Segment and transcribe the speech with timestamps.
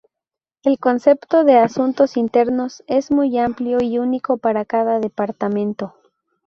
[0.63, 5.93] El concepto de "Asuntos Internos" es muy amplio y único para cada departamento.